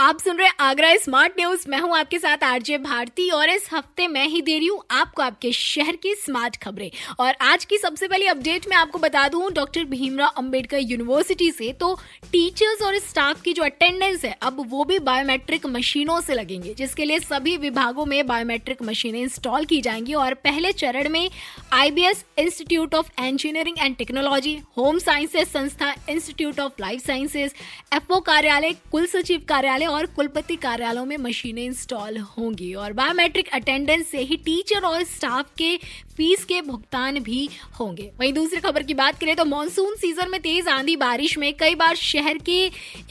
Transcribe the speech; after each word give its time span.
आप 0.00 0.18
सुन 0.18 0.36
रहे 0.36 0.48
आगरा 0.60 0.94
स्मार्ट 0.96 1.32
न्यूज़ 1.38 1.64
मैं 1.68 1.78
हूँ 1.78 1.96
आपके 1.96 2.18
साथ 2.18 2.44
आरजे 2.44 2.76
भारती 2.78 3.28
और 3.30 3.50
इस 3.50 3.68
हफ़्ते 3.72 4.06
मैं 4.08 4.26
ही 4.26 4.40
दे 4.42 4.56
रही 4.58 4.66
हूँ 4.66 4.80
आपको 4.90 5.22
आपके 5.22 5.50
शहर 5.52 5.96
की 5.96 6.14
स्मार्ट 6.14 6.56
खबरें। 6.56 6.90
और 7.20 7.34
आज 7.40 7.64
की 7.64 7.78
सबसे 7.78 8.08
पहली 8.08 8.26
अपडेट 8.26 8.68
मैं 8.68 8.76
आपको 8.76 8.98
बता 8.98 9.26
दूँ 9.28 9.50
डॉक्टर 9.52 9.84
भीमराव 9.84 10.32
अंबेडकर 10.38 10.78
यूनिवर्सिटी 10.80 11.50
से। 11.50 11.72
तो 11.72 11.92
टीचर्स 12.32 12.82
और 12.82 12.98
स्टाफ 12.98 13.42
की 13.42 13.52
जो 13.52 13.62
अटेंडेंस 13.62 14.24
है, 14.24 14.36
अब 14.42 14.64
वो 14.70 14.84
भी 14.84 14.98
बायोमेट्रिक 15.00 15.66
मशीनों 15.66 16.20
से 16.20 16.34
लगेंगे, 16.34 16.74
जिसके 16.74 17.04
लिए 17.04 17.18
सभी 17.18 17.56
विभागों 17.56 18.06
में 18.06 18.26
बायोमेट्रिक 18.26 18.82
मशीनें 18.82 19.20
इंस्टॉल 19.20 19.64
की 19.64 19.80
जाएँगी। 19.80 20.14
और 20.14 20.34
पहले 20.44 20.72
चरण 20.74 21.08
में 21.08 21.30
IBS 21.72 22.24
institute 22.38 22.94
of 22.94 23.10
engineering 23.22 23.76
and 23.78 23.96
technology 23.96 24.58
home 24.78 24.98
sciences 25.00 25.48
संस्था 25.48 25.94
institute 26.08 26.60
of 26.60 26.80
life 26.80 27.06
sciences 27.06 27.54
FO 27.94 28.20
कार्यालय, 28.22 28.74
कुल 28.92 29.06
सचिव 29.08 29.44
कार्यालय 29.48 29.88
और 29.90 30.06
कुलपति 30.06 30.56
कार्यालयों 30.56 31.04
में 31.04 31.16
मशीनें 31.16 31.64
इंस्टॉल 31.64 32.18
होंगी। 32.18 32.72
और 32.74 32.92
बायोमेट्रिक 32.92 33.48
अटेंडेंस 33.52 34.06
से 34.06 34.18
ही 34.18 34.36
टीचर 34.36 34.80
और 34.80 35.02
स्टाफ 35.04 35.50
के 35.58 35.76
फ़ीस 36.20 36.44
के 36.44 36.60
भुगतान 36.62 37.18
भी 37.20 37.48
होंगे। 37.78 38.10
वहीं 38.18 38.32
दूसरी 38.32 38.60
खबर 38.60 38.82
की 38.82 38.94
बात 38.94 39.18
करें 39.20 39.34
तो 39.36 39.44
मानसून 39.44 39.94
सीज़न 39.96 40.30
में 40.30 40.40
तेज 40.40 40.66
आंधी 40.68 40.96
बारिश 40.96 41.36
में 41.38 41.52
कई 41.56 41.74
बार 41.74 41.94
शहर 41.96 42.38
के 42.38 42.58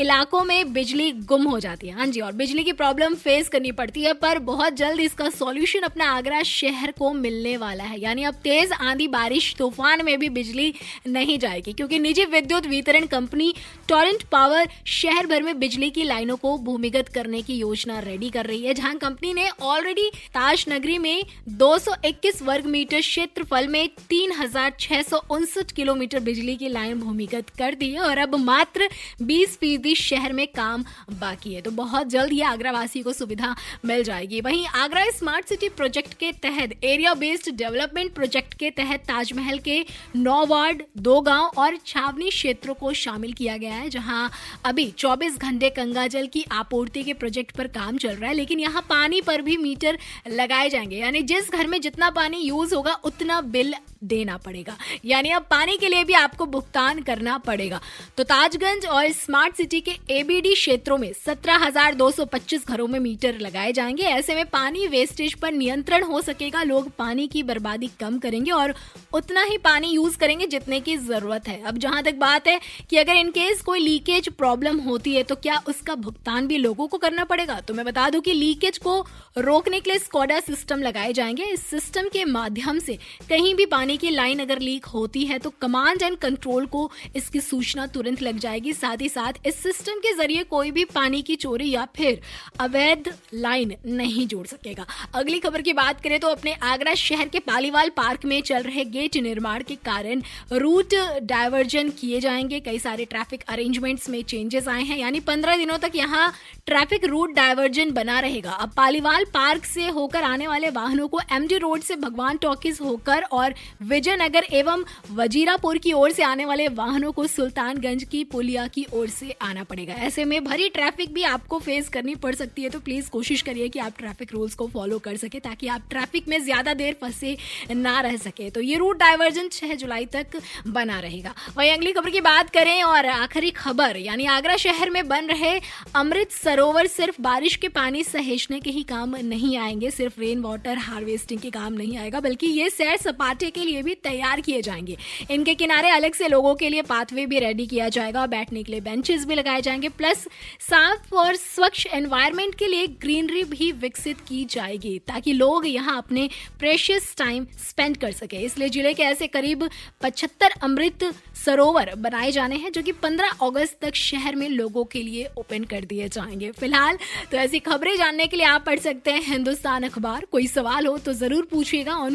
इलाकों 0.00 0.42
में 0.44 0.72
बिजली 0.72 1.10
गुम 1.24 1.44
हो 1.44 1.58
जाती 1.60 1.88
है। 1.88 1.94
हाँ 1.94 2.06
जी, 2.06 2.20
और 2.20 2.32
बिजली 2.32 2.64
की 2.64 2.72
प्रॉब्लम 2.72 3.14
फेस 3.16 3.48
करनी 3.48 3.72
पड़ती 3.72 4.02
है, 4.02 4.12
पर 4.14 4.38
बहुत 4.40 4.72
जल्द 4.72 5.00
इसका 5.00 5.28
सॉल्यूशन 5.30 5.82
अपना 5.82 6.10
आगरा 6.10 6.42
शहर 6.42 6.92
को 6.98 7.12
मिलने 7.14 7.56
वाला 7.56 7.84
है। 7.84 8.00
यानी 8.00 8.24
अब 8.24 8.34
तेज 8.42 8.72
आंधी 8.72 9.08
बारिश 9.08 9.54
तूफ़ान 9.58 10.04
में 10.04 10.18
भी 10.18 10.28
बिजली 10.30 10.72
नहीं 11.08 11.38
जाएगी, 11.38 11.72
क्योंकि 11.72 11.98
निजी 11.98 12.24
विद्युत 12.26 12.66
वितरण 12.66 13.06
कंपनी 13.06 13.52
टोरेंट 13.88 14.22
पावर 14.32 14.68
शहर 14.86 15.26
भर 15.26 15.42
में 15.42 15.58
बिजली 15.58 15.90
की 15.90 16.04
लाइनों 16.04 16.36
को 16.36 16.56
भूमिगत 16.60 17.08
करने 17.08 17.42
की 17.42 17.56
योजना 17.56 17.98
रेडी 18.00 18.30
कर 18.30 18.46
रही 18.46 18.62
है, 18.64 18.74
जहाँ 18.74 18.94
कंपनी 18.98 19.32
ने 19.34 19.48
ऑलरेडी 19.62 20.08
ताज 20.34 20.64
नगरी 20.68 20.98
में 20.98 21.24
221 21.58 22.42
वर्ग 22.42 22.66
मीटर 22.68 22.97
क्षेत्रफल 23.00 23.68
में 23.68 23.88
तीन 24.08 24.32
हज़ार 24.32 24.72
छह 24.80 25.02
सौ 25.02 25.20
उनसठ 25.30 25.72
किलोमीटर 25.72 26.20
बिजली 26.20 26.56
की 26.56 26.68
लाइन 26.68 27.00
भूमिगत 27.00 27.50
कर 27.50 27.74
दी 27.74 27.90
है 27.90 28.00
और 28.00 28.18
अब 28.18 28.34
मात्र 28.36 28.88
20 29.22 29.56
फ़ीसदी 29.58 29.94
शहर 29.94 30.32
में 30.32 30.46
काम 30.46 30.84
बाकी 31.20 31.54
है। 31.54 31.60
तो 31.62 31.70
बहुत 31.72 32.08
जल्द 32.08 32.32
ही 32.32 32.40
आगरा 32.42 32.72
वासी 32.72 33.02
को 33.02 33.12
सुविधा 33.12 33.54
मिल 33.84 34.02
जाएगी। 34.04 34.40
वहीं 34.40 34.66
आगरा 34.76 35.04
स्मार्ट 35.10 35.48
सिटी 35.48 35.68
प्रोजेक्ट 35.68 36.14
के 36.14 36.32
तहत, 36.32 36.72
एरिया 36.84 37.14
बेस्ड 37.14 37.50
डेवलपमेंट 37.56 38.12
प्रोजेक्ट 38.14 38.54
के 38.54 38.70
तहत 38.70 39.04
ताजमहल 39.08 39.58
के 39.58 39.84
नौ 40.16 40.44
वार्ड, 40.46 40.82
दो 40.98 41.20
गाँव 41.20 41.50
और 41.58 41.76
छावनी 41.86 42.30
क्षेत्रों 42.30 42.74
को 42.74 42.92
शामिल 42.94 43.32
किया 43.32 43.56
गया 43.56 43.74
है, 43.74 43.88
जहाँ 43.90 44.30
अभी 44.64 44.90
24 44.98 45.38
घंटे 45.38 45.70
गंगाजल 45.76 46.26
की 46.26 46.44
आपूर्ति 46.52 47.02
के 47.02 47.12
प्रोजेक्ट 47.14 47.56
पर 47.56 47.66
काम 47.68 47.96
चल 47.98 48.08
रहा 48.08 48.30
है, 48.30 48.36
लेकिन 48.36 48.60
यहाँ 48.60 48.82
पानी 48.88 49.20
पर 49.20 49.42
भी 49.42 49.56
मीटर 49.56 49.98
लगाए 50.30 50.68
जाएँगे। 50.68 50.96
यानी 50.96 51.22
जिस 51.24 51.50
घर 51.52 51.66
में 51.66 51.80
जितना 51.80 52.10
पानी 52.10 52.38
यूज़ 52.38 52.74
होगा 52.74 52.87
उतना 52.94 53.40
बिल 53.40 53.74
देना 54.04 54.36
पड़ेगा। 54.36 54.76
यानी 55.04 55.30
अब 55.30 55.42
पानी 55.42 55.76
के 55.76 55.88
लिए 55.88 56.04
भी 56.04 56.12
आपको 56.12 56.46
भुगतान 56.46 57.00
करना 57.02 57.36
पड़ेगा। 57.38 57.80
तो 58.16 58.24
ताजगंज 58.24 58.86
और 58.86 59.08
स्मार्ट 59.12 59.56
सिटी 59.56 59.80
के 59.80 59.96
एबीडी 60.10 60.52
क्षेत्रों 60.54 60.98
में 60.98 61.12
17,225 61.26 62.66
घरों 62.68 62.86
में 62.88 62.98
मीटर 63.00 63.38
लगाए 63.38 63.72
जाएँगे। 63.72 64.02
ऐसे 64.02 64.34
में 64.34 64.44
पानी 64.46 64.86
वेस्टेज 64.86 65.34
पर 65.34 65.52
नियंत्रण 65.52 66.02
हो 66.02 66.20
सकेगा 66.20 66.62
लोग 66.62 66.90
पानी 66.90 67.26
की 67.28 67.42
बर्बादी 67.42 67.90
कम 68.00 68.18
करेंगे 68.18 68.50
और 68.50 68.74
उतना 69.12 69.42
ही 69.42 69.58
पानी 69.58 69.88
यूज़ 69.88 70.18
करेंगे 70.18 70.46
जितने 70.46 70.80
की 70.80 70.96
ज़रूरत 70.96 71.48
है। 71.48 71.62
अब 71.62 71.78
जहाँ 71.78 72.02
तक 72.02 72.14
बात 72.14 72.48
है 72.48 72.60
कि 72.90 72.96
अगर 72.96 73.16
इनकेस 73.16 73.62
कोई 73.62 73.80
लीकेज 73.80 74.28
प्रॉब्लम 74.28 74.78
होती 74.78 75.14
है 75.14 75.22
तो 75.22 75.34
क्या 75.34 75.60
उसका 75.68 75.94
भुगतान 75.94 76.46
भी 76.46 76.58
लोगों 76.58 76.86
को 76.88 76.98
करना 76.98 77.24
पड़ेगा? 77.24 77.60
तो 77.60 77.74
मैं 77.74 77.84
बता 77.86 78.08
दूँ 78.10 78.20
कि 78.20 78.32
लीकेज 78.32 78.78
को 78.78 79.00
रोकने 79.38 79.80
के 79.80 79.90
लिए 79.90 79.98
स्कोडा 79.98 80.40
सिस्टम 80.40 80.78
लगाए 80.78 81.12
जाएँगे। 81.12 81.44
इस 81.44 81.66
सिस्टम 81.66 82.08
के 82.08 82.24
माध्यम 82.24 82.67
से 82.78 82.96
कहीं 83.28 83.54
भी 83.54 83.66
पानी 83.66 83.96
की 83.96 84.10
लाइन 84.10 84.38
अगर 84.38 84.58
लीक 84.58 84.86
होती 84.86 85.24
है 85.24 85.38
तो 85.38 85.50
कमांड 85.60 86.02
एंड 86.02 86.16
कंट्रोल 86.18 86.66
को 86.66 86.90
इसकी 87.16 87.40
सूचना 87.40 87.86
तुरंत 87.86 88.22
लग 88.22 88.38
जाएगी। 88.38 88.72
साथ 88.72 89.00
ही 89.00 89.08
साथ 89.08 89.46
इस 89.46 89.62
सिस्टम 89.62 89.98
के 89.98 90.12
ज़रिए 90.14 90.42
कोई 90.42 90.70
भी 90.70 90.84
पानी 90.84 91.22
की 91.22 91.36
चोरी 91.36 91.70
या 91.70 91.86
फिर 91.96 92.20
अवैध 92.60 93.12
लाइन 93.34 93.74
नहीं 93.86 94.26
जोड़ 94.26 94.46
सकेगा। 94.46 94.86
अगली 95.14 95.38
खबर 95.38 95.62
की 95.62 95.72
बात 95.72 96.00
करें 96.00 96.18
तो 96.20 96.28
अपने 96.28 96.52
आगरा 96.62 96.94
शहर 96.94 97.28
के 97.28 97.38
पालीवाल 97.38 97.88
पार्क 97.88 98.24
में 98.24 98.40
चल 98.42 98.62
रहे 98.62 98.84
गेट 98.86 99.16
निर्माण 99.18 99.62
के 99.62 99.74
कारण 99.84 100.22
रूट 100.52 100.94
डायवर्जन 101.22 101.90
किए 101.90 102.20
जाएँगे। 102.20 102.60
कई 102.60 102.78
सारे 102.78 103.04
ट्रैफ़िक 103.04 103.44
अरेंजमेंट्स 103.48 104.08
में 104.08 104.22
चेंजेस 104.22 104.68
आए 104.68 104.82
हैं। 104.82 104.98
यानी 104.98 105.20
पंद्रह 105.20 105.56
दिनों 105.56 105.78
तक 105.78 105.92
यहाँ 105.94 106.32
ट्रैफ़िक 106.66 107.04
रूट 107.04 107.34
डायवर्जन 107.34 107.90
बना 107.90 108.18
रहेगा। 108.20 108.52
अब 108.52 108.72
पालीवाल 108.76 109.24
पार्क 109.24 109.64
से 109.64 109.86
होकर 109.88 110.22
आने 110.22 110.46
वाले 110.46 110.70
वाहनों 110.70 111.08
को 111.08 111.20
एमडी 111.32 111.58
रोड 111.58 111.80
से 111.80 111.96
भगवान 111.96 112.36
टॉकीज 112.58 112.78
होकर 112.80 113.22
और 113.32 113.54
विजयनगर 113.82 114.44
एवं 114.52 114.82
वजीरापुर 115.12 115.78
की 115.78 115.92
ओर 115.92 116.10
से 116.12 116.22
आने 116.22 116.44
वाले 116.44 116.66
वाहनों 116.70 117.10
को 117.12 117.26
सुल्तानगंज 117.26 118.04
की 118.04 118.22
पुलिया 118.26 118.66
की 118.68 118.84
ओर 118.94 119.08
से 119.08 119.30
आना 119.42 119.64
पड़ेगा। 119.64 119.94
ऐसे 120.06 120.24
में 120.24 120.42
भरी 120.44 120.68
ट्रैफ़िक 120.68 121.12
भी 121.14 121.22
आपको 121.24 121.58
फेस 121.58 121.88
करनी 121.88 122.14
पड़ 122.16 122.34
सकती 122.34 122.62
है 122.62 122.70
तो 122.70 122.80
प्लीज़ 122.80 123.10
कोशिश 123.10 123.42
करिए 123.42 123.68
कि 123.68 123.78
आप 123.78 123.98
ट्रैफ़िक 123.98 124.32
रूल्स 124.32 124.54
को 124.54 124.66
फॉलो 124.68 124.98
कर 124.98 125.16
सके, 125.16 125.40
ताकि 125.40 125.68
आप 125.68 125.82
ट्रैफ़िक 125.90 126.28
में 126.28 126.38
ज़्यादा 126.44 126.74
देर 126.74 126.96
फंसे 127.00 127.36
ना 127.72 128.00
रह 128.00 128.16
सके। 128.18 128.48
तो 128.50 128.60
ये 128.60 128.76
रूट 128.78 128.98
डायवर्जन 128.98 129.48
छह 129.52 129.74
जुलाई 129.76 130.06
तक 130.08 130.40
बना 130.68 130.98
रहेगा। 131.00 131.34
वही 131.56 131.70
अगली 131.70 131.92
खबर 131.92 132.10
की 132.10 132.20
बात 132.20 132.50
करें 132.50 132.82
और 132.82 133.06
आखिरी 133.08 133.50
खबर, 133.52 133.96
यानी 133.98 134.26
आगरा 134.28 134.56
शहर 134.58 134.90
में 134.90 135.06
बन 135.08 135.26
रहे 135.26 135.58
अमृत 135.94 136.30
सरोवर 136.32 136.86
सिर्फ़ 136.88 137.22
बारिश 137.22 137.56
के 137.56 137.68
पानी 137.70 138.02
सहेजने 138.04 138.60
के 138.60 138.70
ही 138.70 138.82
काम 138.84 139.16
नहीं 139.24 139.56
आएँगे, 139.58 139.90
सिर्फ़ 139.92 140.20
रेन 140.20 140.40
वाटर 140.40 140.78
हार्वेस्टिंग 140.80 141.40
के 141.40 141.50
काम 141.50 141.72
नहीं 141.72 141.96
आएगा, 141.98 142.20
बल्कि 142.20 142.46
ये 142.48 142.68
सैर 142.70 142.96
सपाटे 142.96 143.50
के 143.50 143.64
लिए 143.64 143.82
भी 143.82 143.94
तैयार 143.94 144.40
किए 144.40 144.62
जाएँगे। 144.62 144.96
इनके 145.30 145.54
किनारे 145.54 145.90
अलग 145.90 146.14
से 146.14 146.28
लोगों 146.28 146.54
के 146.54 146.68
लिए 146.68 146.82
पाथवे 146.82 147.26
भी 147.26 147.38
रेडी 147.38 147.66
किया 147.66 147.88
जाएगा 147.88 148.20
और 148.20 148.28
बैठने 148.28 148.62
के 148.62 148.72
लिए 148.72 148.80
बेंचेस 148.80 149.24
भी 149.26 149.34
लगाए 149.34 149.60
जाएँगे। 149.60 149.88
प्लस 149.90 150.26
साफ़ 150.60 151.14
और 151.14 151.36
स्वच्छ 151.36 151.86
एनवायरमेंट 151.86 152.54
के 152.54 152.66
लिए 152.66 152.86
ग्रीनरी 153.02 153.42
भी 153.46 153.70
विकसित 153.74 154.20
की 154.20 154.44
जाएगी, 154.44 154.98
ताकि 154.98 155.32
लोग 155.32 155.66
यहाँ 155.66 155.96
अपने 155.98 156.28
प्रेशियस 156.58 157.14
टाइम 157.18 157.46
स्पेंड 157.68 157.96
कर 157.96 158.12
सके। 158.12 158.36
इसलिए 158.38 158.68
ज़िले 158.68 158.94
के 158.94 159.02
ऐसे 159.02 159.26
करीब 159.28 159.68
पचहत्तर 160.02 160.54
अमृत 160.62 161.04
सरोवर 161.44 161.94
बनाए 161.98 162.30
जाने 162.32 162.56
हैं, 162.56 162.72
जो 162.72 162.82
कि 162.82 162.92
15 162.94 163.32
अगस्त 163.42 163.78
तक 163.82 163.94
शहर 163.96 164.36
में 164.36 164.48
लोगों 164.48 164.84
के 164.84 165.02
लिए 165.02 165.26
ओपन 165.38 165.64
कर 165.64 165.84
दिए 165.84 166.08
जाएँगे। 166.08 166.50
फ़िलहाल 166.50 166.98
तो 167.30 167.36
ऐसी 167.36 167.58
खबरें 167.60 167.96
जानने 167.96 168.26
के 168.26 168.36
लिए 168.36 168.46
आप 168.46 168.64
पढ़ 168.66 168.78
सकते 168.78 169.10
हैं 169.10 169.22
हिंदुस्तान 169.22 169.82
अखबार। 169.82 170.24
कोई 170.32 170.46
सवाल 170.46 170.86
हो 170.86 170.96
तो 170.98 171.12
ज़रूर 171.14 171.46
पूछिएगा 171.50 171.94
on 171.96 172.14